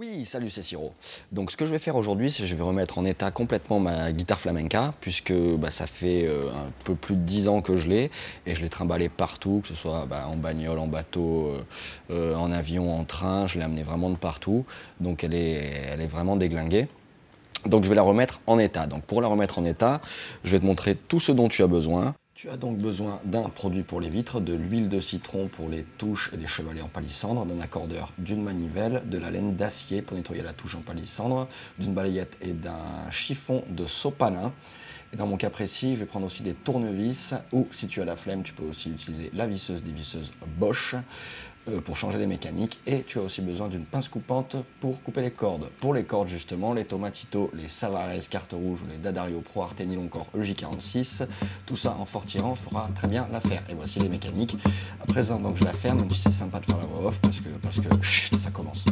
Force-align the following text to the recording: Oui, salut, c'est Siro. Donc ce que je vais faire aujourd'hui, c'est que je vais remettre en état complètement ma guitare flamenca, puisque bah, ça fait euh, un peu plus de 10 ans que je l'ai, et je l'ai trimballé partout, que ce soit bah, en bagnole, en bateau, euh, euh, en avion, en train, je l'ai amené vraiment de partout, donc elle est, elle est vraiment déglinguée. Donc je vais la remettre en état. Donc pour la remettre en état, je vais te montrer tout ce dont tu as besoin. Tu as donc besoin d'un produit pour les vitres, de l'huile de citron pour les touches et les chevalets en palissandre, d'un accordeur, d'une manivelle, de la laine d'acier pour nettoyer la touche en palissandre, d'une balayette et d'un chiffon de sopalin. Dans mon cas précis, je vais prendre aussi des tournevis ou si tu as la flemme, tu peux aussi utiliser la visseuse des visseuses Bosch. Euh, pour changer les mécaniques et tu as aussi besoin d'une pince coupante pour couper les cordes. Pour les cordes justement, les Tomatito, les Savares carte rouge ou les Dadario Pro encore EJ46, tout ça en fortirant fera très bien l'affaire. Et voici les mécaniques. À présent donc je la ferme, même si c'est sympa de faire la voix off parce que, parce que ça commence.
Oui, 0.00 0.24
salut, 0.24 0.48
c'est 0.48 0.62
Siro. 0.62 0.94
Donc 1.30 1.50
ce 1.50 1.58
que 1.58 1.66
je 1.66 1.72
vais 1.72 1.78
faire 1.78 1.94
aujourd'hui, 1.94 2.30
c'est 2.30 2.44
que 2.44 2.48
je 2.48 2.54
vais 2.54 2.62
remettre 2.62 2.96
en 2.96 3.04
état 3.04 3.30
complètement 3.30 3.80
ma 3.80 4.12
guitare 4.12 4.40
flamenca, 4.40 4.94
puisque 5.02 5.34
bah, 5.58 5.70
ça 5.70 5.86
fait 5.86 6.24
euh, 6.26 6.48
un 6.48 6.70
peu 6.84 6.94
plus 6.94 7.16
de 7.16 7.20
10 7.20 7.48
ans 7.48 7.60
que 7.60 7.76
je 7.76 7.86
l'ai, 7.86 8.10
et 8.46 8.54
je 8.54 8.62
l'ai 8.62 8.70
trimballé 8.70 9.10
partout, 9.10 9.60
que 9.60 9.68
ce 9.68 9.74
soit 9.74 10.06
bah, 10.06 10.24
en 10.26 10.38
bagnole, 10.38 10.78
en 10.78 10.86
bateau, 10.86 11.48
euh, 11.48 11.64
euh, 12.12 12.34
en 12.34 12.50
avion, 12.50 12.98
en 12.98 13.04
train, 13.04 13.46
je 13.46 13.58
l'ai 13.58 13.64
amené 13.64 13.82
vraiment 13.82 14.08
de 14.08 14.16
partout, 14.16 14.64
donc 15.00 15.22
elle 15.22 15.34
est, 15.34 15.82
elle 15.92 16.00
est 16.00 16.06
vraiment 16.06 16.36
déglinguée. 16.36 16.88
Donc 17.66 17.84
je 17.84 17.90
vais 17.90 17.94
la 17.94 18.00
remettre 18.00 18.40
en 18.46 18.58
état. 18.58 18.86
Donc 18.86 19.02
pour 19.02 19.20
la 19.20 19.28
remettre 19.28 19.58
en 19.58 19.66
état, 19.66 20.00
je 20.44 20.52
vais 20.52 20.60
te 20.60 20.64
montrer 20.64 20.94
tout 20.94 21.20
ce 21.20 21.30
dont 21.30 21.48
tu 21.48 21.62
as 21.62 21.66
besoin. 21.66 22.14
Tu 22.40 22.48
as 22.48 22.56
donc 22.56 22.78
besoin 22.78 23.20
d'un 23.26 23.50
produit 23.50 23.82
pour 23.82 24.00
les 24.00 24.08
vitres, 24.08 24.40
de 24.40 24.54
l'huile 24.54 24.88
de 24.88 24.98
citron 24.98 25.48
pour 25.48 25.68
les 25.68 25.82
touches 25.98 26.30
et 26.32 26.38
les 26.38 26.46
chevalets 26.46 26.80
en 26.80 26.88
palissandre, 26.88 27.44
d'un 27.44 27.60
accordeur, 27.60 28.14
d'une 28.16 28.42
manivelle, 28.42 29.02
de 29.10 29.18
la 29.18 29.30
laine 29.30 29.56
d'acier 29.56 30.00
pour 30.00 30.16
nettoyer 30.16 30.42
la 30.42 30.54
touche 30.54 30.74
en 30.74 30.80
palissandre, 30.80 31.48
d'une 31.78 31.92
balayette 31.92 32.38
et 32.40 32.54
d'un 32.54 33.10
chiffon 33.10 33.62
de 33.68 33.84
sopalin. 33.84 34.54
Dans 35.18 35.26
mon 35.26 35.36
cas 35.36 35.50
précis, 35.50 35.96
je 35.96 36.00
vais 36.00 36.06
prendre 36.06 36.24
aussi 36.24 36.42
des 36.42 36.54
tournevis 36.54 37.34
ou 37.52 37.68
si 37.72 37.88
tu 37.88 38.00
as 38.00 38.06
la 38.06 38.16
flemme, 38.16 38.42
tu 38.42 38.54
peux 38.54 38.64
aussi 38.64 38.88
utiliser 38.88 39.30
la 39.34 39.46
visseuse 39.46 39.82
des 39.82 39.92
visseuses 39.92 40.30
Bosch. 40.58 40.94
Euh, 41.70 41.80
pour 41.80 41.96
changer 41.96 42.18
les 42.18 42.26
mécaniques 42.26 42.78
et 42.86 43.02
tu 43.02 43.18
as 43.18 43.22
aussi 43.22 43.42
besoin 43.42 43.68
d'une 43.68 43.84
pince 43.84 44.08
coupante 44.08 44.56
pour 44.80 45.02
couper 45.02 45.22
les 45.22 45.30
cordes. 45.30 45.68
Pour 45.80 45.94
les 45.94 46.04
cordes 46.04 46.28
justement, 46.28 46.72
les 46.74 46.84
Tomatito, 46.84 47.50
les 47.54 47.68
Savares 47.68 48.10
carte 48.30 48.52
rouge 48.52 48.82
ou 48.82 48.86
les 48.88 48.98
Dadario 48.98 49.40
Pro 49.40 49.62
encore 49.62 50.26
EJ46, 50.36 51.26
tout 51.66 51.76
ça 51.76 51.96
en 51.98 52.06
fortirant 52.06 52.54
fera 52.54 52.88
très 52.94 53.08
bien 53.08 53.26
l'affaire. 53.32 53.62
Et 53.68 53.74
voici 53.74 53.98
les 53.98 54.08
mécaniques. 54.08 54.56
À 55.02 55.06
présent 55.06 55.38
donc 55.38 55.56
je 55.56 55.64
la 55.64 55.72
ferme, 55.72 56.00
même 56.00 56.10
si 56.10 56.22
c'est 56.22 56.32
sympa 56.32 56.60
de 56.60 56.66
faire 56.66 56.78
la 56.78 56.84
voix 56.84 57.08
off 57.08 57.18
parce 57.20 57.40
que, 57.40 57.48
parce 57.62 57.80
que 57.80 58.38
ça 58.38 58.50
commence. 58.50 58.84